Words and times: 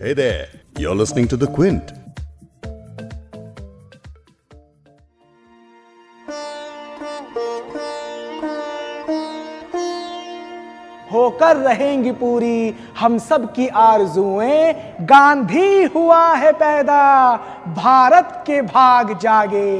Hey 0.00 0.12
there, 0.12 0.46
you're 0.78 0.94
listening 0.94 1.26
to 1.26 1.36
The 1.36 1.48
Quint. 1.48 1.92
होकर 11.12 11.56
रहेंगी 11.56 12.12
पूरी 12.12 12.74
हम 12.98 13.18
सब 13.18 13.52
की 13.54 13.66
आरजुएँ 13.68 14.72
गांधी 15.06 15.82
हुआ 15.94 16.22
है 16.34 16.52
पैदा 16.52 17.02
भारत 17.76 18.42
के 18.46 18.60
भाग 18.62 19.18
जागे 19.18 19.74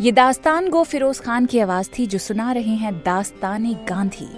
ये 0.00 0.10
दास्तान 0.12 0.68
गो 0.68 0.82
फिरोज 0.82 1.18
खान 1.20 1.46
की 1.46 1.58
आवाज़ 1.58 1.88
थी 1.98 2.06
जो 2.06 2.18
सुना 2.18 2.50
रहे 2.52 2.74
हैं 2.76 2.92
दास्तान 2.98 3.64
गांधी। 3.88 4.28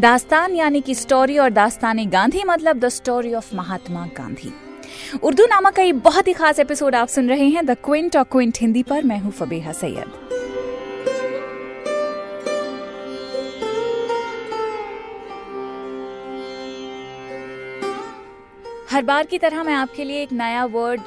दास्तान 0.00 0.54
यानी 0.54 0.80
कि 0.80 0.94
स्टोरी 0.94 1.38
और 1.38 1.50
दास्तान 1.50 2.04
गांधी 2.10 2.44
मतलब 2.44 2.78
the 2.78 2.88
story 2.88 3.34
of 3.34 3.54
Mahatma 3.56 4.06
Gandhi. 4.16 4.52
Urdunama 5.46 5.70
का 5.70 5.82
ये 5.82 5.92
बहुत 5.92 6.28
ही 6.28 6.32
खास 6.32 6.58
एपिसोड 6.58 6.94
आप 6.94 7.08
सुन 7.08 7.28
रहे 7.28 7.48
हैं 7.48 7.66
द 7.66 7.76
क्विंट 7.84 8.16
और 8.16 8.24
क्विंट 8.24 8.58
हिंदी 8.60 8.82
पर। 8.82 9.02
मैं 9.02 9.18
हूँ 9.18 9.32
फबीहा 9.32 9.72
सैयद। 9.72 10.26
हर 18.90 19.02
बार 19.02 19.26
की 19.26 19.38
तरह 19.38 19.62
मैं 19.62 19.74
आपके 19.74 20.04
लिए 20.04 20.22
एक 20.22 20.32
नया 20.32 20.64
वर्ड 20.64 21.00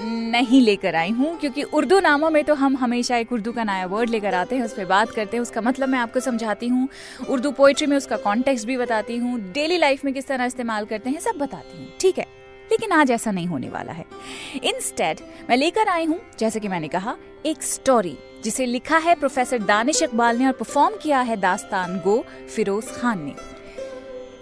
नहीं 0.00 0.60
लेकर 0.60 0.94
आई 0.94 1.10
हूँ, 1.10 1.36
क्योंकि 1.38 1.62
उर्दू 1.62 1.98
नामों 2.00 2.30
में 2.30 2.42
तो 2.44 2.54
हम 2.54 2.76
हमेशा 2.76 3.16
एक 3.16 3.32
उर्दू 3.32 3.52
का 3.52 3.64
नया 3.64 3.86
वर्ड 3.86 4.10
लेकर 4.10 4.34
आते 4.34 4.56
हैं, 4.56 4.64
उस 4.64 4.72
पर 4.72 4.84
बात 4.84 5.10
करते 5.10 5.36
हैं, 5.36 5.42
उसका 5.42 5.60
मतलब 5.60 5.88
मैं 5.88 5.98
आपको 5.98 6.20
समझाती 6.20 6.68
हूँ। 6.68 6.88
उर्दू 7.28 7.50
पोइट्री 7.50 7.86
में 7.86 7.96
उसका 7.96 8.16
कॉन्टेक्स्ट 8.16 8.66
भी 8.66 8.76
बताती 8.76 9.16
हूँ 9.16 9.38
डेली 9.52 9.76
लाइफ 9.76 10.04
में 10.04 10.12
किस 10.14 10.26
तरह 10.26 10.44
इस्तेमाल 10.44 10.84
करते 10.84 11.10
हैं, 11.10 11.20
सब 11.20 11.38
बताती 11.38 11.78
हूँ, 11.78 11.88
ठीक 12.00 12.18
है? 12.18 12.26
लेकिन 12.70 12.92
आज 12.92 13.10
ऐसा 13.10 13.30
नहीं 13.30 13.46
होने 13.46 13.68
वाला 13.68 13.92
है। 13.92 14.04
इंस्टेड 14.64 15.20
मैं 15.50 15.56
लेकर 15.56 15.88
आई 15.88 16.04
हूँ, 16.04 16.20
जैसे 16.38 16.60
कि 16.60 16.68
मैंने 16.68 16.88
कहा, 16.88 17.16
एक 17.46 17.62
स्टोरी 17.62 18.16
जिसे 18.44 18.66
लिखा 18.66 18.98
है 18.98 19.14
प्रोफेसर 19.14 19.58
दानिश 19.58 20.02
इकबाल 20.02 20.38
ने 20.38 20.46
और 20.46 20.52
परफॉर्म 20.52 20.96
किया 20.96 21.20
है 21.20 21.36
दास्तान 21.36 21.98
गो 21.98 22.24
फिरोज 22.56 22.90
खान 22.92 23.24
ने। 23.24 23.34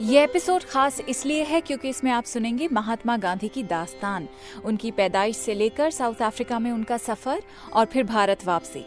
ये 0.00 0.22
एपिसोड 0.24 0.62
खास 0.62 1.00
इसलिए 1.00 1.42
है 1.44 1.60
क्योंकि 1.60 1.88
इसमें 1.88 2.10
आप 2.12 2.24
सुनेंगे 2.24 2.68
महात्मा 2.72 3.16
गांधी 3.16 3.48
की 3.48 3.62
दास्तान 3.62 4.28
उनकी 4.64 4.90
पैदाइश 4.90 5.36
से 5.36 5.54
लेकर 5.54 5.90
साउथ 5.90 6.20
अफ्रीका 6.22 6.58
में 6.58 6.70
उनका 6.70 6.96
सफ़र 6.96 7.42
और 7.72 7.86
फिर 7.86 8.04
भारत 8.04 8.44
वापसी 8.46 8.84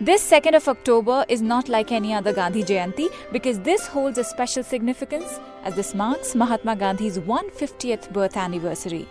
This 0.00 0.22
2nd 0.32 0.56
of 0.56 0.68
October 0.68 1.24
is 1.28 1.42
not 1.42 1.68
like 1.68 1.92
any 1.92 2.12
other 2.14 2.32
Gandhi 2.32 2.62
Jayanti 2.62 3.06
because 3.32 3.60
this 3.60 3.86
holds 3.86 4.18
a 4.18 4.24
special 4.24 4.64
significance 4.64 5.38
as 5.64 5.76
this 5.76 5.94
marks 5.94 6.34
Mahatma 6.34 6.74
Gandhi's 6.76 7.18
150th 7.18 8.12
birth 8.12 8.36
anniversary. 8.36 9.04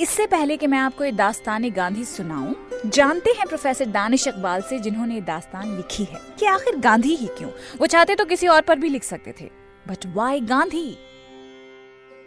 इससे 0.00 0.26
पहले 0.26 0.56
कि 0.56 0.66
मैं 0.66 0.78
आपको 0.78 1.04
ये 1.04 1.12
दास्तान 1.12 1.70
गांधी 1.70 2.04
सुनाऊं 2.04 2.54
जानते 2.90 3.30
हैं 3.30 3.46
प्रोफेसर 3.46 3.86
दानिश 3.86 4.26
इकबाल 4.28 4.62
से, 4.62 4.78
जिन्होंने 4.78 5.20
दास्तान 5.20 5.76
लिखी 5.76 6.04
है। 6.04 6.20
कि 6.38 6.46
आखिर 6.46 6.76
गांधी 6.76 7.14
ही 7.14 7.26
क्यों? 7.26 7.50
वो 7.80 7.86
चाहते 7.86 8.14
तो 8.14 8.24
किसी 8.24 8.46
और 8.46 8.60
पर 8.60 8.78
भी 8.78 8.88
लिख 8.88 9.04
सकते 9.04 9.34
थे। 9.40 9.44
But 9.88 10.06
why 10.06 10.40
Gandhi? 10.40 10.98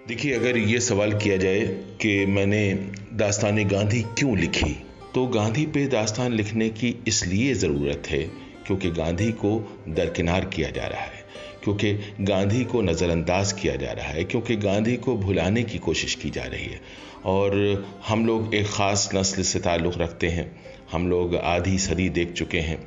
देखिए, 0.07 0.33
अगर 0.33 0.57
ये 0.57 0.79
सवाल 0.79 1.13
किया 1.13 1.37
जाए 1.37 1.59
कि 2.01 2.25
मैंने 2.25 2.73
दास्तान 3.13 3.67
गांधी 3.67 4.01
क्यों 4.01 4.37
लिखी 4.37 4.83
तो 5.15 5.25
गांधी 5.27 5.65
पे 5.65 5.85
दास्तान 5.85 6.33
लिखने 6.33 6.69
की 6.69 6.95
इसलिए 7.07 7.53
ज़रूरत 7.53 8.03
है 8.07 8.23
क्योंकि 8.67 8.89
गांधी 8.91 9.31
को 9.31 9.83
दरकिनार 9.89 10.45
किया 10.45 10.69
जा 10.69 10.87
रहा 10.87 11.01
है। 11.01 11.18
क्योंकि 11.63 11.93
गांधी 12.21 12.63
को 12.63 12.81
नज़रअंदाज 12.81 13.51
किया 13.51 13.75
जा 13.75 13.91
रहा 13.91 14.07
है, 14.07 14.23
क्योंकि 14.23 14.55
गांधी 14.55 14.95
को 14.97 15.17
भुलाने 15.17 15.63
की 15.63 15.77
कोशिश 15.77 16.15
की 16.15 16.29
जा 16.29 16.43
रही 16.43 16.65
है। 16.65 16.81
और 17.25 17.85
हम 18.07 18.25
लोग 18.25 18.53
एक 18.55 18.67
ख़ास 18.67 19.09
नस्ल 19.15 19.43
से 19.43 19.59
ताल्लुक़ 19.59 19.95
रखते 19.95 20.27
हैं। 20.27 20.61
हम 20.91 21.07
लोग 21.07 21.35
आधी 21.35 21.77
सदी 21.79 22.09
देख 22.09 22.31
चुके 22.33 22.59
हैं। 22.59 22.77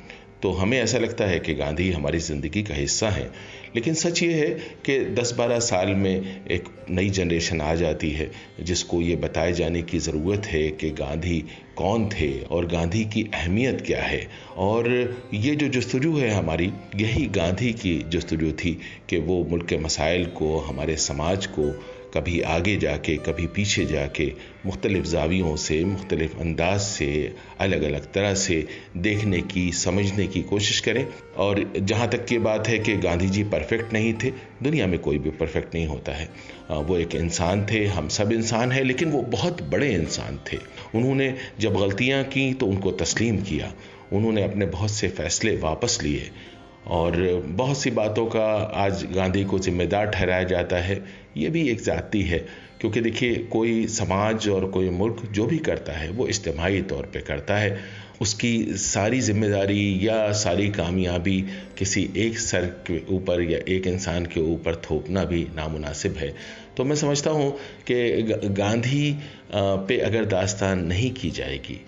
तो 0.43 0.51
हमें 0.51 0.77
ऐसा 0.79 0.97
लगता 0.97 1.25
है 1.25 1.39
कि 1.39 1.53
गांधी 1.53 1.91
हमारी 1.91 2.19
ज़िंदगी 2.19 2.63
का 2.63 2.75
हिस्सा 2.75 3.09
है। 3.09 3.31
लेकिन 3.75 3.93
सच 3.93 4.23
ये 4.23 4.33
है 4.33 4.49
कि 4.85 4.99
10-12 5.15 5.59
साल 5.59 5.87
में 5.87 6.45
एक 6.47 6.63
नई 6.89 7.09
जनरेशन 7.09 7.61
आ 7.61 7.75
जाती 7.75 8.09
है, 8.09 8.29
जिसको 8.61 9.01
ये 9.01 9.15
बताए 9.15 9.53
जाने 9.53 9.81
की 9.81 9.99
ज़रूरत 9.99 10.45
है 10.45 10.69
कि 10.71 10.89
गांधी 10.89 11.39
कौन 11.77 12.09
थे 12.09 12.41
और 12.41 12.65
गांधी 12.65 13.05
की 13.05 13.23
अहमियत 13.33 13.81
क्या 13.81 14.01
है। 14.03 14.27
और 14.57 14.89
ये 15.33 15.55
जो 15.55 15.67
जस्तजू 15.69 16.17
है 16.17 16.29
हमारी, 16.29 16.71
यही 16.95 17.25
गांधी 17.25 17.73
की 17.73 17.97
जस्तजू 18.09 18.51
थी 18.51 18.79
कि 19.09 19.17
वो 19.17 19.43
मुल्क 19.43 19.67
के 19.67 19.77
मसाइल 19.77 20.25
को, 20.25 20.57
हमारे 20.59 20.95
समाज 20.97 21.45
को 21.45 21.71
कभी 22.13 22.41
आगे 22.41 22.77
जाके, 22.77 23.17
कभी 23.17 23.47
पीछे 23.47 23.85
जाके, 23.85 24.33
मुख्तलिफ़ 24.65 25.05
जावियों 25.05 25.55
से, 25.55 25.85
मुख्तलिफ़ 25.85 26.37
अंदाज 26.37 26.81
से 26.81 27.35
अलग 27.59 27.83
अलग 27.83 28.13
तरह 28.13 28.33
से 28.33 28.67
देखने 28.97 29.41
की, 29.41 29.71
समझने 29.71 30.27
की 30.27 30.41
कोशिश 30.41 30.79
करें। 30.79 31.07
और 31.37 31.73
जहाँ 31.77 32.09
तक 32.09 32.25
की 32.25 32.37
बात 32.37 32.67
है 32.67 32.79
कि 32.79 32.97
गांधी 32.97 33.29
जी 33.29 33.43
परफेक्ट 33.43 33.93
नहीं 33.93 34.13
थे, 34.13 34.31
दुनिया 34.63 34.87
में 34.87 34.99
कोई 34.99 35.17
भी 35.17 35.29
परफेक्ट 35.29 35.75
नहीं 35.75 35.87
होता 35.87 36.11
है। 36.11 36.29
वो 36.71 36.97
एक 36.97 37.15
इंसान 37.15 37.65
थे, 37.71 37.85
हम 37.85 38.07
सब 38.07 38.31
इंसान 38.31 38.71
हैं, 38.71 38.83
लेकिन 38.83 39.09
वो 39.09 39.21
बहुत 39.21 39.63
बड़े 39.63 39.93
इंसान 39.93 40.39
थे। 40.53 40.57
उन्होंने 40.95 41.35
जब 41.59 41.73
गलतियाँ 41.73 42.23
की 42.23 42.53
तो 42.53 42.65
उनको 42.65 42.91
तस्लीम 42.91 43.37
किया। 43.37 43.73
उन्होंने 44.13 44.43
अपने 44.43 44.65
बहुत 44.65 44.91
से 44.91 45.07
फैसले 45.07 45.57
वापस 45.57 45.99
लिए। 46.03 46.31
और 46.87 47.43
बहुत 47.47 47.77
सी 47.77 47.91
बातों 47.91 48.25
का 48.25 48.45
आज 48.75 49.05
गांधी 49.15 49.43
को 49.43 49.59
जिम्मेदार 49.59 50.05
ठहराया 50.05 50.43
जाता 50.43 50.77
है, 50.77 51.03
ये 51.37 51.49
भी 51.49 51.67
एक 51.69 51.81
जाति 51.81 52.21
है। 52.21 52.45
क्योंकि 52.81 53.01
देखिए, 53.01 53.35
कोई 53.35 53.87
समाज 53.87 54.49
और 54.49 54.65
कोई 54.65 54.89
मुल्क 54.89 55.21
जो 55.31 55.45
भी 55.45 55.57
करता 55.57 55.93
है, 55.93 56.09
वो 56.09 56.27
इज्तमाही 56.27 56.81
तौर 56.81 57.03
पे 57.03 57.19
करता 57.19 57.57
है। 57.57 58.03
उसकी 58.21 58.63
सारी 58.73 59.19
ज़िम्मेदारी 59.19 60.07
या 60.07 60.31
सारी 60.31 60.69
कामयाबी 60.69 61.45
किसी 61.77 62.09
एक 62.17 62.37
सर 62.39 62.65
के 62.65 63.01
ऊपर 63.15 63.41
या 63.41 63.59
एक 63.67 63.87
इंसान 63.87 64.25
के 64.25 64.39
ऊपर 64.39 64.75
थोपना 64.75 65.23
भी 65.23 65.47
नामुनासिब 65.55 66.17
है। 66.17 66.33
तो 66.77 66.83
मैं 66.83 66.95
समझता 66.95 67.31
हूँ 67.31 67.51
कि 67.91 68.21
गांधी 68.49 69.17
पे 69.55 69.97
अगर 69.97 70.25
दास्तान 70.25 70.85
नहीं 70.85 71.11
की 71.11 71.29
जाएगी 71.29 71.81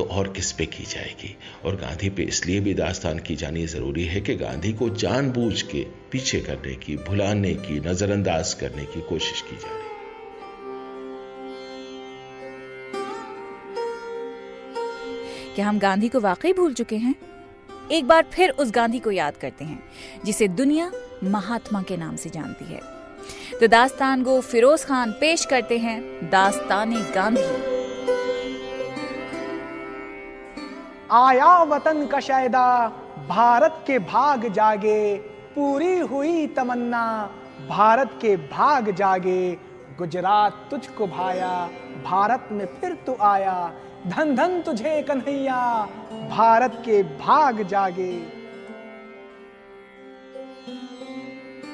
तो 0.00 0.04
और 0.04 0.28
किस 0.28 0.52
पे 0.52 0.66
की 0.66 0.84
जाएगी? 0.84 1.36
और 1.64 1.76
गांधी 1.76 2.10
पे 2.10 2.22
इसलिए 2.22 2.60
भी 2.60 2.74
दास्तान 2.74 3.18
की 3.18 3.36
जानी 3.36 3.66
ज़रूरी 3.66 4.04
है 4.04 4.20
कि 4.20 4.34
गांधी 4.34 4.72
को 4.72 4.88
जानबूझ 4.90 5.62
के 5.62 5.86
पीछे 6.12 6.40
करने 6.40 6.74
की, 6.74 6.96
भुलाने 6.96 7.54
की, 7.54 7.80
नज़रअंदाज 7.80 8.54
करने 8.54 8.84
की 8.84 9.00
कोशिश 9.00 9.40
की 9.40 9.56
जा 9.56 9.68
रही 9.68 9.88
क्या 15.54 15.68
हम 15.68 15.78
गांधी 15.78 16.08
को 16.08 16.20
वाकई 16.20 16.52
भूल 16.52 16.74
चुके 16.74 16.96
हैं? 16.96 17.14
एक 17.92 18.06
बार 18.06 18.26
फिर 18.32 18.50
उस 18.50 18.70
गांधी 18.70 18.98
को 18.98 19.10
याद 19.10 19.36
करते 19.36 19.64
हैं, 19.64 19.82
जिसे 20.24 20.48
दुनिया 20.48 20.92
महात्मा 21.24 21.82
के 21.82 21.96
नाम 21.96 22.16
से 22.16 22.30
जानती 22.30 22.64
है। 22.64 22.80
तो 23.60 23.66
दास्तान 23.66 24.22
गो 24.22 24.40
फिरोज 24.40 24.84
खान 24.84 25.12
पेश 25.12 25.44
करते 25.44 25.78
हैं 25.78 26.30
दास्तान 26.30 26.94
गांधी। 27.14 27.69
आया 31.12 31.62
वतन 31.62 32.06
का 32.06 32.20
शायदा 32.20 32.88
भारत 33.28 33.82
के 33.86 33.98
भाग 33.98 34.46
जागे, 34.48 35.16
पूरी 35.54 35.98
हुई 35.98 36.46
तमन्ना, 36.46 37.30
भारत 37.68 38.10
के 38.20 38.36
भाग 38.36 38.90
जागे, 38.90 39.50
गुजरात 39.98 40.66
तुझको 40.70 41.06
भाया, 41.06 41.68
भारत 42.04 42.48
में 42.52 42.66
फिर 42.66 42.94
तू 43.06 43.16
आया 43.20 43.72
धन 44.06 44.34
धन 44.36 44.60
तुझे 44.60 45.02
कन्हैया, 45.02 45.88
भारत 46.30 46.82
के 46.84 47.02
भाग 47.02 47.62
जागे। 47.62 48.12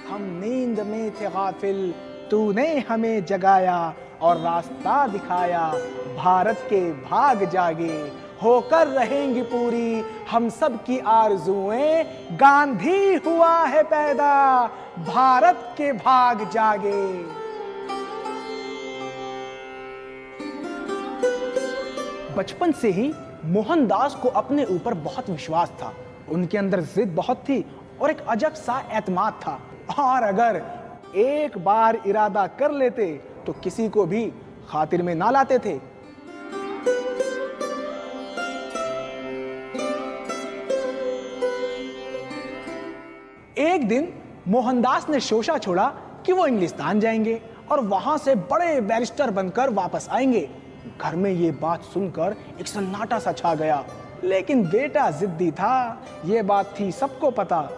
हम 0.09 0.23
नींद 0.43 0.81
में 0.81 1.11
थे 1.11 1.31
गाफिल, 1.31 1.95
तूने 2.31 2.79
हमें 2.79 3.25
जगाया 3.25 3.95
और 4.23 4.37
रास्ता 4.37 5.07
दिखाया, 5.07 5.69
भारत 6.17 6.67
के 6.71 6.81
भाग 6.93 7.45
जागे। 7.45 8.26
होकर 8.43 8.87
रहेंगी 8.89 9.43
पूरी। 9.43 10.03
हम 10.31 10.49
सब 10.51 10.83
की 10.85 10.99
आरजुएँ, 10.99 12.05
गांधी 12.33 13.15
हुआ 13.17 13.55
है 13.65 13.83
पैदा, 13.85 14.67
भारत 14.99 15.75
के 15.79 15.93
भाग 15.95 16.49
जागे। 16.51 17.03
बचपन 22.35 22.73
से 22.73 22.91
ही 22.91 23.13
मोहनदास 23.45 24.15
को 24.15 24.29
अपने 24.29 24.65
ऊपर 24.65 24.95
बहुत 25.03 25.31
विश्वास 25.31 25.69
था। 25.83 25.93
उनके 26.29 26.59
अंदर 26.59 26.81
जिद 26.81 27.15
बहुत 27.15 27.39
थी 27.39 27.65
और 28.01 28.11
एक 28.11 28.21
अजब 28.29 28.55
सा 28.55 28.79
एतमाद 28.93 29.41
था। 29.43 29.59
और 29.99 30.23
अगर 30.23 30.63
एक 31.17 31.59
बार 31.59 32.01
इरादा 32.07 32.47
कर 32.59 32.71
लेते 32.73 33.07
तो 33.47 33.53
किसी 33.55 33.89
को 33.89 34.05
भी 34.07 34.25
खातिर 34.69 35.03
में 35.03 35.15
ना 35.15 35.31
लाते 35.31 35.59
थे। 35.59 35.79
दिन 43.87 44.13
मोहनदास 44.49 45.09
ने 45.09 45.21
शोशा 45.21 45.59
छोड़ा 45.59 45.95
कि 46.27 46.33
वो 46.33 46.47
इंग्लिस्तान 46.47 47.01
जाएँगे 47.01 47.41
और 47.71 47.81
वहाँ 47.81 48.19
से 48.19 48.35
बड़े 48.35 48.81
बैरिस्टर 48.81 49.31
बनकर 49.31 49.71
वापस 49.71 50.09
आएँगे। 50.11 50.51
घर 51.01 51.17
में 51.17 51.31
ये 51.31 51.51
बात 51.51 51.83
सुनकर 51.83 52.37
एक 52.61 52.67
सन्नाटा 52.67 53.19
सा 53.19 53.33
छा 53.33 53.55
गया। 53.55 53.85
लेकिन 54.25 54.65
बेटा 54.65 55.11
जिद्दी 55.11 55.51
था, 55.51 56.03
ये 56.25 56.43
बात 56.43 56.75
थी 56.81 56.93
सबको 56.93 57.31
पता। 57.31 57.71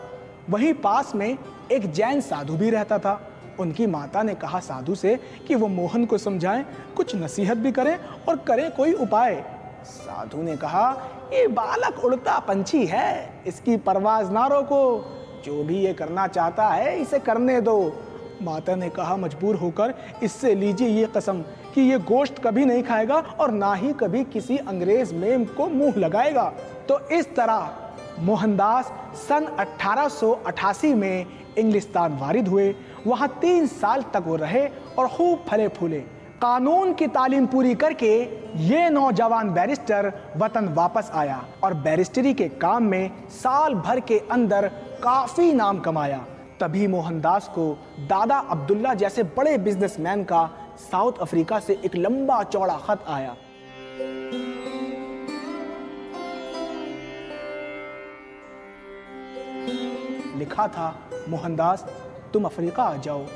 वहीं 0.50 0.74
पास 0.74 1.14
में 1.14 1.38
एक 1.72 1.92
जैन 1.92 2.20
साधु 2.20 2.56
भी 2.56 2.70
रहता 2.70 2.98
था। 2.98 3.30
उनकी 3.60 3.86
माता 3.86 4.22
ने 4.22 4.34
कहा 4.34 4.60
साधु 4.60 4.94
से 4.94 5.20
कि 5.48 5.54
वो 5.54 5.68
मोहन 5.68 6.06
को 6.06 6.18
समझाएँ, 6.18 6.66
कुछ 6.96 7.16
नसीहत 7.16 7.56
भी 7.56 7.72
करें 7.72 7.98
और 8.28 8.36
करें 8.36 8.70
कोई 8.70 8.92
उपाय। 8.92 9.44
साधु 9.84 10.42
ने 10.42 10.56
कहा, 10.56 11.10
ये 11.32 11.46
बालक 11.46 12.04
उड़ता 12.04 12.38
पंछी 12.38 12.86
है, 12.86 13.42
इसकी 13.46 13.76
परवाज 13.76 14.32
ना 14.32 14.46
रोको। 14.46 15.14
जो 15.48 15.62
भी 15.64 15.76
ये 15.76 15.92
करना 15.92 16.26
चाहता 16.26 16.68
है, 16.68 17.00
इसे 17.00 17.18
करने 17.18 17.60
दो। 17.60 17.92
माता 18.42 18.74
ने 18.74 18.88
कहा, 18.88 19.16
मजबूर 19.16 19.56
होकर, 19.56 19.94
इससे 20.22 20.54
लीजिए 20.54 20.88
ये 20.88 21.06
कसम 21.06 21.40
कि 21.74 21.80
ये 21.80 21.98
गोश्त 21.98 22.38
कभी 22.44 22.64
नहीं 22.64 22.82
खाएगा 22.82 23.14
और 23.14 23.50
ना 23.50 23.74
ही 23.74 23.92
कभी 23.92 24.24
किसी 24.24 24.56
अंग्रेज़ 24.56 25.14
मेम 25.14 25.44
को 25.44 25.66
मुँह 25.66 25.98
लगाएगा। 25.98 26.52
तो 26.88 26.98
इस 27.08 27.34
तरह 27.36 27.70
मोहनदास 28.20 28.92
सन 29.28 29.46
1888 29.58 30.94
में 30.94 31.26
इंग्लिस्तान 31.58 32.18
वारिद 32.18 32.48
हुए। 32.48 32.74
वहाँ 33.06 33.28
तीन 33.40 33.66
साल 33.66 34.02
तक 34.02 34.24
वो 34.26 34.36
रहे 34.36 34.66
और 34.98 35.08
खूब 35.08 35.44
फले 35.48 35.68
फूले। 35.68 36.00
कानून 36.42 36.92
की 36.94 37.06
तालीम 37.06 37.46
पूरी 37.46 37.74
करके 37.74 38.10
ये 38.56 38.88
नौजवान 38.90 39.50
बैरिस्टर 39.50 40.12
वतन 40.36 40.68
वापस 40.68 41.10
आया 41.14 41.44
और 41.64 41.74
बैरिस्टरी 41.74 42.34
के 42.34 42.48
काम 42.48 42.82
में 42.82 43.10
साल 43.30 43.74
भर 43.74 44.00
के 44.00 44.18
अंदर 44.30 44.70
काफ़ी 45.02 45.52
नाम 45.52 45.78
कमाया। 45.78 46.26
तभी 46.60 46.86
मोहनदास 46.86 47.48
को 47.48 47.78
दादा 48.00 48.38
अब्दुल्ला 48.38 48.94
जैसे 48.94 49.22
बड़े 49.22 49.58
बिजनेसमैन 49.58 50.24
का 50.24 50.50
साउथ 50.92 51.12
अफ्रीका 51.20 51.60
से 51.60 51.80
एक 51.84 51.96
लंबा 51.96 52.42
चौड़ा 52.42 52.76
खत 52.76 53.04
आया। 53.08 53.36
लिखा 60.36 60.68
था, 60.68 61.10
मोहनदास, 61.28 61.86
तुम 62.32 62.44
अफ्रीका 62.44 62.82
आ 62.82 62.96
जाओ। 62.96 63.26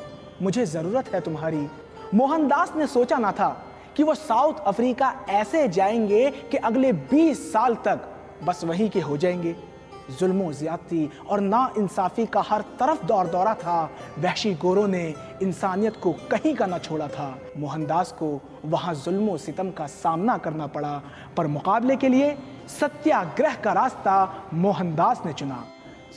मुझे 0.43 0.67
ज़रूरत 0.67 1.15
है 1.15 1.21
तुम्हारी। 1.21 1.67
मोहनदास 2.15 2.73
ने 2.77 2.87
सोचा 2.87 3.17
ना 3.19 3.33
था 3.33 3.67
कि 3.97 4.03
वो 4.03 4.15
साउथ 4.15 4.55
अफ्रीका 4.67 5.15
ऐसे 5.29 5.69
जाएँगे 5.69 6.31
कि 6.31 6.57
अगले 6.57 6.93
20 6.93 7.53
साल 7.53 7.75
तक 7.75 8.09
बस 8.45 8.65
वहीं 8.65 8.91
के 8.91 9.01
हो 9.01 9.17
जाएँगे। 9.17 9.72
जुल्म, 10.11 10.53
ज्यादती 10.53 11.09
और 11.29 11.41
ना 11.41 11.73
इंसाफी 11.79 12.27
का 12.27 12.41
हर 12.41 12.61
तरफ़ 12.81 13.05
दौर 13.07 13.27
दौरा 13.27 13.55
था। 13.55 13.91
वहशी 14.19 14.55
गोरों 14.55 14.87
ने 14.89 15.03
इंसानियत 15.43 15.97
को 15.97 16.13
कहीं 16.31 16.55
का 16.55 16.67
ना 16.67 16.79
छोड़ा 16.79 17.09
था। 17.09 17.29
मोहनदास 17.59 18.13
को 18.13 18.41
वहाँ 18.65 18.95
जुल्म 18.95 19.37
सितम 19.37 19.71
का 19.71 19.87
सामना 19.87 20.37
करना 20.39 20.67
पड़ा, 20.67 21.01
पर 21.37 21.47
मुकाबले 21.49 21.97
के 21.97 22.09
लिए 22.09 22.37
सत्याग्रह 22.71 23.55
का 23.55 23.73
रास्ता 23.73 24.49
मोहनदास 24.55 25.23
ने 25.27 25.33
चुना। 25.33 25.65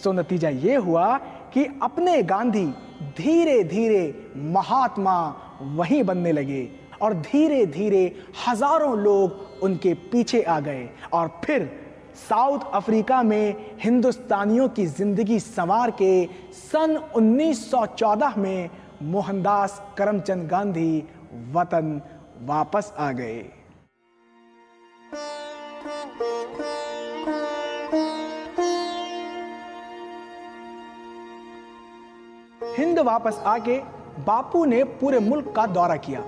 सो 0.04 0.12
नतीजा 0.12 0.50
ये 0.50 0.76
हुआ 0.78 1.18
कि 1.54 1.66
अपने 1.84 2.22
गांधी 2.24 2.66
धीरे 3.18 3.64
धीरे 3.64 4.32
महात्मा 4.54 5.18
वहीं 5.62 6.04
बनने 6.04 6.32
लगे 6.32 6.68
और 7.02 7.14
धीरे 7.14 7.66
धीरे 7.66 8.04
हज़ारों 8.48 8.98
लोग 8.98 9.64
उनके 9.64 9.94
पीछे 10.12 10.42
आ 10.42 10.60
गए 10.60 10.90
और 11.14 11.32
फिर 11.46 11.70
साउथ 12.15 12.59
अफ्रीका 12.73 13.21
में 13.23 13.56
हिंदुस्तानियों 13.79 14.67
की 14.69 14.85
ज़िंदगी 14.88 15.39
संवार 15.39 15.91
के 15.91 16.25
सन 16.53 16.95
1914 17.15 18.38
में 18.38 18.69
मोहनदास 19.03 19.81
करमचंद 19.97 20.47
गांधी 20.50 21.03
वतन 21.53 22.01
वापस 22.41 22.94
आ 22.97 23.12
गए। 23.12 23.44
हिंद 32.77 33.00
वापस 33.00 33.41
आके 33.45 33.77
बापू 34.25 34.65
ने 34.65 34.83
पूरे 35.00 35.19
मुल्क 35.19 35.53
का 35.56 35.65
दौरा 35.67 35.95
किया। 35.97 36.23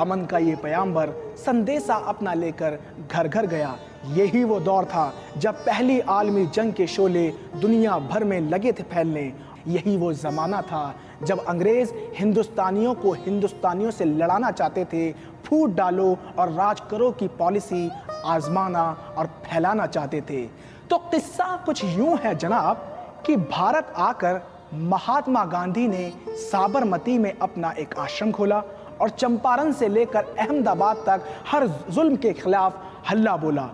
अमन 0.00 0.24
का 0.26 0.38
ये 0.38 0.56
पयाम्बर 0.56 1.10
संदेशा 1.38 1.94
अपना 1.94 2.34
लेकर 2.34 2.78
घर 3.12 3.28
घर 3.28 3.46
गया। 3.46 3.74
यही 4.06 4.44
वो 4.44 4.58
दौर 4.60 4.84
था 4.84 5.12
जब 5.38 5.64
पहली 5.64 6.00
आलमी 6.00 6.44
जंग 6.46 6.72
के 6.72 6.86
शोले 6.86 7.28
दुनिया 7.56 7.98
भर 7.98 8.24
में 8.24 8.40
लगे 8.40 8.72
थे 8.72 8.82
फैलने। 8.82 9.32
यही 9.68 9.96
वो 9.96 10.12
ज़माना 10.12 10.60
था 10.62 10.94
जब 11.22 11.44
अंग्रेज़ 11.44 11.92
हिंदुस्तानियों 12.16 12.94
को 12.94 13.12
हिंदुस्तानियों 13.12 13.90
से 13.90 14.04
लड़ाना 14.04 14.50
चाहते 14.50 14.84
थे। 14.84 15.12
फूट 15.44 15.70
डालो 15.70 16.16
और 16.38 16.52
राज 16.52 16.80
करो 16.90 17.10
की 17.10 17.28
पॉलिसी 17.28 17.90
आजमाना 18.24 19.14
और 19.18 19.26
फैलाना 19.26 19.86
चाहते 19.86 20.20
थे। 20.20 20.44
तो 20.90 20.98
किस्सा 21.10 21.56
कुछ 21.66 21.84
यूँ 21.84 22.16
है 22.18 22.34
जनाब 22.34 22.88
कि 23.26 23.36
भारत 23.36 23.92
आकर 23.96 24.40
महात्मा 24.74 25.44
गांधी 25.44 25.86
ने 25.88 26.12
साबरमती 26.28 27.16
में 27.18 27.32
अपना 27.38 27.70
एक 27.78 27.94
आश्रम 27.98 28.32
खोला 28.32 28.62
और 29.00 29.10
चंपारण 29.10 29.72
से 29.72 29.88
लेकर 29.88 30.34
अहमदाबाद 30.38 30.96
तक 31.06 31.24
हर 31.46 31.66
जुल्म 31.90 32.16
के 32.16 32.32
खिलाफ 32.32 32.82
हल्ला 33.10 33.36
बोला। 33.36 33.68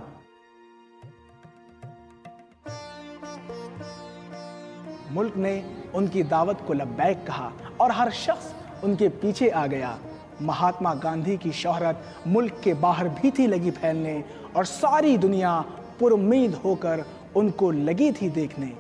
मुल्क 5.19 5.37
ने 5.37 5.53
उनकी 5.95 6.23
दावत 6.23 6.59
को 6.67 6.73
लब्बैक 6.73 7.25
कहा 7.27 7.51
और 7.81 7.93
हर 7.93 8.11
शख्स 8.11 8.53
उनके 8.85 9.09
पीछे 9.21 9.49
आ 9.51 9.67
गया। 9.67 9.99
महात्मा 10.43 10.95
गांधी 10.95 11.37
की 11.37 11.53
शोहरत 11.53 12.03
मुल्क 12.27 12.61
के 12.65 12.75
बाहर 12.75 13.09
भी 13.09 13.31
थी 13.31 13.47
लगी 13.47 13.71
फैलने 13.71 14.23
और 14.57 14.65
सारी 14.65 15.17
दुनिया 15.19 15.59
पुरुद 16.01 16.55
होकर 16.65 17.05
उनको 17.37 17.71
लगी 17.71 18.11
थी 18.13 18.29
देखने। 18.31 18.73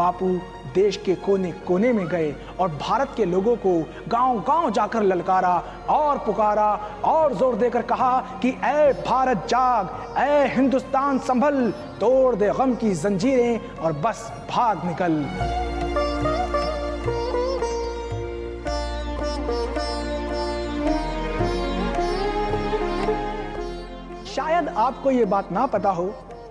बापू 0.00 0.28
देश 0.74 0.96
के 0.96 1.14
कोने 1.14 1.50
कोने 1.66 1.92
में 1.92 2.06
गए 2.08 2.34
और 2.60 2.68
भारत 2.80 3.14
के 3.16 3.24
लोगों 3.24 3.54
को 3.56 3.72
गाँव 4.08 4.38
गाँव 4.48 4.70
जाकर 4.70 5.02
ललकारा 5.02 5.56
और 5.90 6.18
पुकारा 6.26 6.68
और 7.04 7.34
ज़ोर 7.34 7.54
देकर 7.56 7.82
कहा 7.82 8.20
कि, 8.42 8.48
ए 8.48 8.92
भारत 9.06 9.46
जाग, 9.48 9.88
ए 10.18 10.46
हिंदुस्तान 10.54 11.18
संभल, 11.18 11.70
तोड़ 12.00 12.34
दे 12.36 12.50
गम 12.58 12.74
की 12.74 12.92
जंजीरें 12.94 13.76
और 13.78 13.92
बस 14.04 14.30
भाग 14.50 14.86
निकल। 14.86 15.24
शायद 24.30 24.68
आपको 24.78 25.10
ये 25.10 25.24
बात 25.24 25.52
ना 25.52 25.66
पता 25.66 25.90
हो 25.90 26.04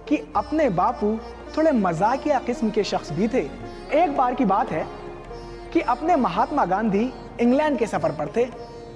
कि 0.07 0.17
अपने 0.35 0.69
बापू 0.77 1.17
थोड़े 1.59 1.71
मजाकिया 1.71 2.37
किस्म 2.39 2.69
के 2.69 2.83
शख्स 2.83 3.11
भी 3.13 3.27
थे। 3.27 3.39
एक 3.93 4.15
बार 4.17 4.35
की 4.35 4.45
बात 4.45 4.69
है 4.71 4.85
कि 5.73 5.81
अपने 5.83 6.15
महात्मा 6.15 6.65
गांधी 6.65 7.01
इंग्लैंड 7.41 7.77
के 7.79 7.87
सफ़र 7.87 8.11
पर 8.11 8.27
थे 8.35 8.45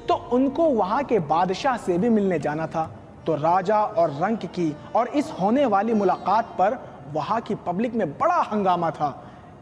तो 0.08 0.16
उनको 0.34 0.68
वहाँ 0.70 1.04
के 1.04 1.20
बादशाह 1.22 1.78
से 1.78 1.98
भी 1.98 2.10
मिलने 2.10 2.38
जाना 2.40 2.68
था। 2.68 2.84
तो 3.26 3.36
राजा 3.36 3.80
और 3.80 4.12
रंक 4.22 4.46
की 4.56 4.72
और 4.96 5.08
इस 5.08 5.32
होने 5.42 5.66
वाली 5.66 5.94
मुलाकात 5.94 6.56
पर 6.60 6.78
वहाँ 7.14 7.42
की 7.42 7.56
पब्लिक 7.68 7.96
में 7.96 8.08
बड़ा 8.14 8.40
हंगामा 8.54 8.92
था। 8.92 9.12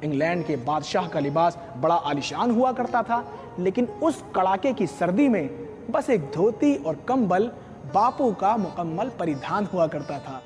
इंग्लैंड 0.03 0.45
के 0.45 0.55
बादशाह 0.61 1.07
का 1.07 1.19
लिबास 1.19 1.57
बड़ा 1.77 1.95
आलिशान 1.95 2.51
हुआ 2.51 2.71
करता 2.71 3.03
था, 3.03 3.23
लेकिन 3.59 3.87
उस 4.03 4.23
कड़ाके 4.35 4.73
की 4.73 4.87
सर्दी 4.89 5.27
में 5.29 5.49
बस 5.91 6.09
एक 6.09 6.31
धोती 6.31 6.75
और 6.77 7.03
कंबल 7.07 7.51
बापू 7.93 8.31
का 8.33 8.55
मुकम्मल 8.59 9.11
परिधान 9.19 9.67
हुआ 9.73 9.87
करता 9.87 10.19
था। 10.19 10.41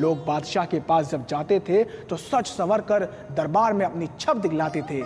लोग 0.00 0.24
बादशाह 0.26 0.64
के 0.64 0.80
पास 0.80 1.10
जब 1.10 1.26
जाते 1.26 1.58
थे 1.60 1.82
तो 2.04 2.16
सच 2.16 2.46
सवर 2.46 2.80
कर 2.82 3.04
दरबार 3.32 3.72
में 3.72 3.84
अपनी 3.86 4.08
छप 4.20 4.36
दिखलाते 4.36 4.82
थे। 4.82 5.02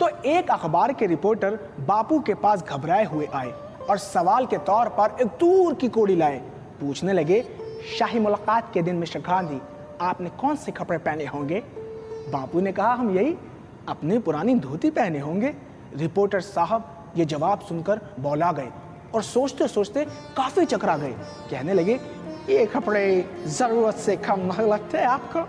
तो 0.00 0.08
एक 0.26 0.50
अखबार 0.50 0.92
के 0.92 1.06
रिपोर्टर 1.06 1.58
बापू 1.80 2.18
के 2.20 2.34
पास 2.36 2.62
घबराए 2.64 3.04
हुए 3.04 3.26
आए 3.26 3.50
और 3.90 3.98
सवाल 3.98 4.46
के 4.46 4.58
तौर 4.66 4.88
पर 4.98 5.16
एक 5.20 5.26
दूर 5.40 5.74
की 5.74 5.88
कोड़ी 5.88 6.16
लाए। 6.16 6.38
पूछने 6.80 7.12
लगे, 7.12 7.42
शाही 7.98 8.18
मुलाकात 8.18 8.72
के 8.74 8.82
दिन 8.82 8.96
मिस्टर 8.96 9.20
गांधी, 9.20 9.60
आपने 10.00 10.30
कौन 10.30 10.56
से 10.56 10.72
कपड़े 10.72 10.98
पहने 10.98 11.26
होंगे? 11.26 11.62
बापू 12.30 12.60
ने 12.60 12.72
कहा, 12.72 12.92
हम 12.92 13.10
यही 13.10 13.36
अपनी 13.88 14.18
पुरानी 14.18 14.54
धोती 14.56 14.90
पहने 14.90 15.18
होंगे। 15.18 15.54
रिपोर्टर 15.96 16.40
साहब 16.40 17.12
ये 17.16 17.24
जवाब 17.24 17.60
सुनकर 17.60 18.00
बौला 18.20 18.50
गए 18.52 18.68
और 19.14 19.22
सोचते 19.22 19.68
सोचते 19.68 20.04
काफ़ी 20.36 20.64
चकरा 20.64 20.96
गए। 20.96 21.12
कहने 21.50 21.74
लगे 21.74 21.98
ये 22.48 22.64
कपड़े 22.66 23.04
ज़रूरत 23.48 23.96
से 23.96 24.16
कम 24.18 24.40
नहीं 24.42 24.66
लगते 24.68 25.02
आपको। 25.04 25.40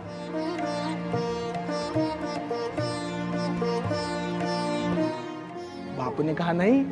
बापू 5.97 6.23
ने 6.23 6.33
कहा, 6.33 6.51
नहीं, 6.53 6.83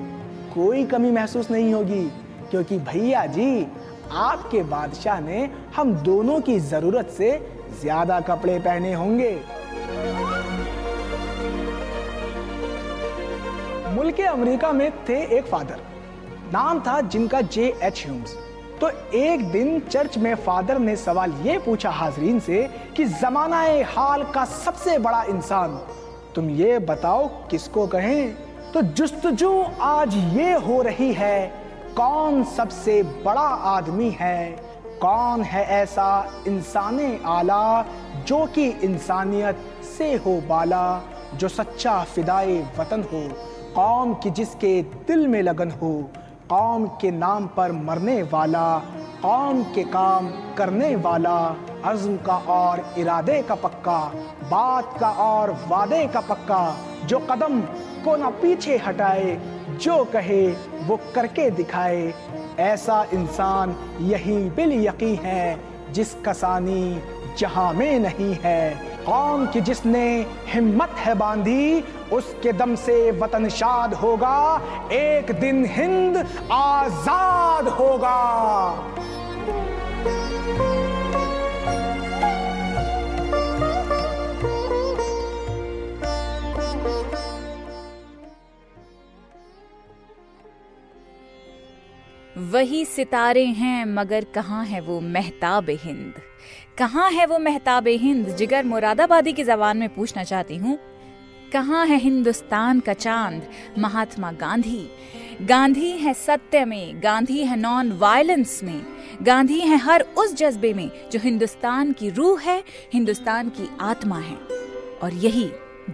कोई 0.54 0.84
कमी 0.86 1.12
महसूस 1.12 1.52
नहीं 1.52 1.74
होगी, 1.74 2.04
क्योंकि 2.52 2.78
भैया 2.80 3.26
जी, 3.28 3.68
आपके 4.12 4.64
बादशाह 4.66 5.20
ने 5.20 5.50
हम 5.76 5.94
दोनों 6.04 6.40
की 6.42 6.60
ज़रूरत 6.62 7.10
से 7.10 7.32
ज़्यादा 7.82 8.20
कपड़े 8.22 8.60
पहने 8.60 8.94
होंगे। 8.94 9.32
मुल्क 13.96 14.20
अमेरिका 14.22 14.72
में 14.72 14.92
थे 15.10 15.22
एक 15.38 15.46
फादर, 15.46 15.80
नाम 16.54 16.80
था 16.80 17.00
जिनका 17.04 17.42
जे 17.44 17.74
एच 17.84 18.04
ह्यूम्स। 18.06 18.36
तो 18.82 18.90
एक 19.14 19.52
दिन 19.52 19.80
चर्च 19.80 20.18
में 20.18 20.36
फादर 20.36 20.80
ने 20.80 20.96
सवाल 20.96 21.32
ये 21.32 21.58
पूछा 21.58 21.90
हाजरीन 21.90 22.40
से 22.40 22.70
कि 22.98 23.06
जमाना 23.06 23.62
हाल 23.86 24.24
का 24.24 24.46
सबसे 24.46 24.98
बड़ा 24.98 25.24
इंसान, 25.24 25.80
तुम 26.36 26.50
ये 26.50 26.80
बताओ 26.80 27.28
किसको 27.48 27.88
कहें? 27.88 28.34
तो 28.74 28.82
जुस्तजू 28.82 29.66
आज 29.82 30.16
ये 30.16 30.54
हो 30.54 30.82
रही 30.82 31.14
है, 31.14 31.48
कौन 31.98 32.44
सबसे 32.44 33.04
बड़ा 33.04 33.42
आदमी 33.42 34.10
है? 34.20 34.50
कौन 35.02 35.42
है 35.42 35.64
ऐसा 35.66 36.34
इंसान 36.48 37.20
आला 37.26 37.86
जो 38.28 38.46
कि 38.46 38.68
इंसानियत 38.68 39.60
से 39.98 40.16
हो 40.16 40.42
बाला, 40.42 41.02
जो 41.36 41.48
सच्चा 41.48 42.04
फिदाए 42.04 42.58
वतन 42.80 43.04
हो? 43.04 43.28
कौम 43.76 44.14
की 44.14 44.30
जिसके 44.30 44.82
दिल 44.82 45.28
में 45.28 45.42
लगन 45.42 45.72
हो? 45.72 46.12
कौम 46.52 46.86
के 46.88 47.12
नाम 47.12 47.48
पर 47.48 47.72
मरने 47.72 48.24
वाला, 48.24 48.80
कौम 49.22 49.64
के 49.64 49.84
काम 49.84 50.30
करने 50.30 50.96
वाला, 50.96 51.56
अज़म 51.86 52.18
का 52.18 52.34
और 52.34 52.94
इरादे 52.98 53.42
का 53.42 53.56
पक्का, 53.56 54.00
बात 54.44 54.98
का 55.00 55.10
और 55.10 55.52
वादे 55.68 56.08
का 56.08 56.22
पक्का, 56.22 56.76
जो 57.06 57.20
कदम 57.20 57.62
को 58.06 58.16
ना 58.16 58.30
पीछे 58.30 58.78
हटाए, 58.78 59.38
जो 59.82 60.04
कहे 60.06 60.48
वो 60.88 61.00
करके 61.16 61.50
दिखाए। 61.50 62.14
ऐसा 62.60 63.04
इंसान 63.14 63.76
यही 64.02 64.50
बिल 64.50 64.74
यकी 64.74 65.16
है 65.16 65.60
जिस 65.92 66.16
कसानी 66.16 67.02
जहाँ 67.38 67.74
में 67.74 68.00
नहीं 68.00 68.36
है। 68.44 68.89
कौम 69.10 69.46
की 69.46 69.62
जिसने 69.62 70.06
हिम्मत 70.48 70.90
है 70.98 71.14
बांधी, 71.16 71.84
उसके 72.14 72.52
दम 72.54 72.76
से 72.76 72.96
वतन 73.12 73.48
शाद 73.50 73.94
होगा, 73.94 74.62
एक 74.92 75.32
दिन 75.40 75.66
हिंद 75.66 76.18
आज़ाद 76.52 77.68
होगा। 77.70 78.20
वही 92.52 92.86
सितारे 92.86 93.46
हैं, 93.46 93.86
मगर 93.86 94.24
कहाँ 94.24 94.66
है 94.66 94.82
वो 94.82 95.02
महताब 95.02 95.66
हिंद 95.70 96.14
कहाँ 96.78 97.12
है 97.12 97.26
वो 97.26 97.40
महताब 97.40 97.88
हिंद 97.88 98.30
जिगर 98.36 98.64
मुरादाबादी 98.64 99.34
की 99.34 99.44
जबान 99.44 99.78
में 99.78 99.90
पूछना 99.90 100.24
चाहती 100.24 100.56
हूँ? 100.56 100.80
कहाँ 101.54 101.86
है 101.86 101.98
हिंदुस्तान 101.98 102.80
का 102.80 102.94
चाँद, 102.94 103.50
महात्मा 103.78 104.32
गांधी? 104.32 104.90
गांधी 105.42 105.92
है 105.92 106.14
सत्य 106.14 106.66
में, 106.66 107.04
गांधी 107.04 107.44
है 107.44 107.58
नॉन 107.58 107.92
वायलेंस 107.92 108.64
में, 108.64 108.86
गांधी 109.22 109.60
है 109.60 109.78
हर 109.78 110.02
उस 110.02 110.34
जज्बे 110.34 110.74
में 110.74 111.10
जो 111.12 111.20
हिंदुस्तान 111.20 111.92
की 111.92 112.10
रूह 112.10 112.42
है, 112.42 112.64
हिंदुस्तान 112.94 113.50
की 113.50 113.70
आत्मा 113.82 114.20
है, 114.20 114.38
और 115.04 115.14
यही 115.14 115.46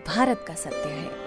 भारत 0.08 0.46
का 0.48 0.54
सत्य 0.54 0.90
है। 0.90 1.25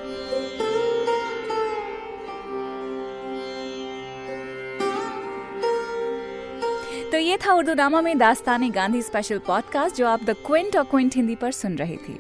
तो 7.19 7.23
ये 7.23 7.37
था 7.37 7.53
उर्दू 7.53 7.75
नामा 7.75 8.01
में 8.01 8.19
दास्तान 8.19 8.71
गांधी 8.71 9.03
स्पेशल 9.03 9.39
पॉडकास्ट 9.39 9.97
जो 9.97 10.07
आप 10.07 10.23
द 10.25 10.35
क्विंट 10.47 10.77
और 10.77 10.85
क्विंट 10.85 11.17
हिंदी 11.17 11.35
पर 11.35 11.53
सुन 11.53 11.75
रहे 11.75 11.97
थे। 11.97 12.13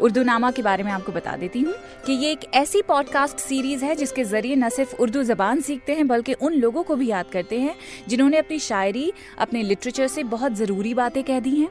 उर्दू 0.00 0.22
नामा 0.22 0.50
के 0.50 0.62
बारे 0.62 0.82
में 0.82 0.92
आपको 0.92 1.12
बता 1.12 1.36
देती 1.36 1.60
हूँ 1.60 1.74
कि 2.06 2.12
ये 2.12 2.30
एक 2.32 2.54
ऐसी 2.54 2.82
पॉडकास्ट 2.82 3.38
सीरीज़ 3.38 3.84
है 3.84 3.94
जिसके 3.94 4.24
ज़रिए 4.24 4.56
न 4.56 4.68
सिर्फ़ 4.68 4.94
उर्दू 4.96 5.22
जबान 5.22 5.60
सीखते 5.60 5.92
हैं, 5.92 6.06
बल्कि 6.08 6.32
उन 6.32 6.52
लोगों 6.52 6.82
को 6.82 6.96
भी 6.96 7.06
याद 7.06 7.26
करते 7.26 7.58
हैं 7.60 7.74
जिन्होंने 8.08 8.38
अपनी 8.38 8.58
शायरी, 8.58 9.12
अपने 9.38 9.62
लिटरेचर 9.62 10.06
से 10.06 10.22
बहुत 10.22 10.52
ज़रूरी 10.52 10.94
बातें 10.94 11.22
कह 11.24 11.40
दी 11.40 11.56
हैं। 11.56 11.68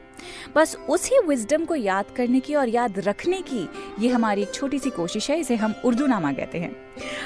बस 0.56 0.76
उसी 0.88 1.18
विजडम 1.26 1.64
को 1.64 1.74
याद 1.74 2.04
करने 2.16 2.40
की 2.40 2.54
और 2.54 2.68
याद 2.68 2.98
रखने 2.98 3.42
की 3.42 3.68
ये 4.00 4.08
हमारी 4.08 4.42
एक 4.42 4.54
छोटी 4.54 4.78
सी 4.78 4.90
कोशिश 4.90 5.30
है, 5.30 5.40
इसे 5.40 5.56
हम 5.56 5.74
उर्दू 5.84 6.06
नामा 6.06 6.32
कहते 6.32 6.58
हैं। 6.58 6.84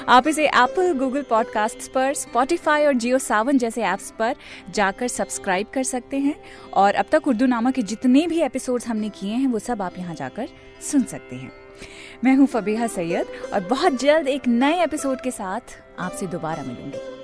आप 0.08 0.28
इसे 0.28 0.46
एप्पल 0.46 0.92
गूगल 0.92 1.22
पॉडकास्ट 1.22 1.92
पर 1.92 2.14
स्पॉटिफाई 2.14 2.86
और 2.86 2.92
जियो 2.92 3.18
सावन 3.18 3.58
जैसे 3.58 3.82
ऐप्स 3.82 4.12
पर 4.18 4.34
जाकर 4.70 5.08
सब्सक्राइब 5.48 5.66
कर 5.74 5.82
सकते 5.82 6.18
हैं 6.18 6.34
और 6.74 6.94
अब 6.94 7.06
तक 7.12 7.28
उर्दू 7.28 7.46
नामा 7.46 7.70
के 7.70 7.82
जितने 7.82 8.26
भी 8.26 8.40
एपिसोड्स 8.42 8.86
हमने 8.88 9.08
किए 9.08 9.32
हैं, 9.32 9.46
वो 9.48 9.58
सब 9.58 9.82
आप 9.82 9.98
यहाँ 9.98 10.14
जाकर 10.14 10.48
सुन 10.82 11.02
सकते 11.04 11.36
हैं। 11.36 11.50
मैं 12.24 12.34
हूँ 12.36 12.46
फबीहा 12.46 12.86
सैयद 12.86 13.26
और 13.54 13.60
बहुत 13.68 14.00
जल्द 14.00 14.28
एक 14.28 14.48
नए 14.48 14.82
एपिसोड 14.84 15.20
के 15.20 15.30
साथ 15.30 15.78
आपसे 15.98 16.26
दोबारा 16.26 16.62
मिलूँगी। 16.62 17.17